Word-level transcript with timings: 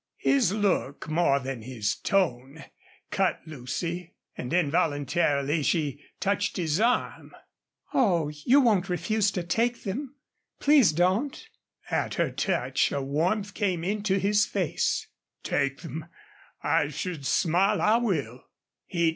His 0.17 0.51
look, 0.51 1.07
more 1.11 1.39
than 1.39 1.61
his 1.61 1.93
tone, 1.95 2.65
cut 3.11 3.39
Lucy; 3.45 4.15
and 4.35 4.51
involuntarily 4.51 5.61
she 5.61 6.01
touched 6.19 6.57
his 6.57 6.79
arm. 6.81 7.35
"Oh, 7.93 8.29
you 8.43 8.61
won't 8.61 8.89
refuse 8.89 9.29
to 9.33 9.43
take 9.43 9.83
them! 9.83 10.15
Please 10.59 10.91
don't!" 10.91 11.47
At 11.91 12.15
her 12.15 12.31
touch 12.31 12.91
a 12.91 12.99
warmth 12.99 13.53
came 13.53 13.83
into 13.83 14.17
his 14.17 14.47
face. 14.47 15.05
"Take 15.43 15.81
them? 15.81 16.05
I 16.63 16.87
should 16.87 17.23
smile 17.23 17.79
I 17.79 17.97
will." 17.97 18.45